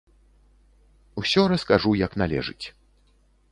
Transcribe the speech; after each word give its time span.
Усё 1.23 1.43
раскажу 1.53 1.91
як 2.05 2.11
належыць. 2.25 2.61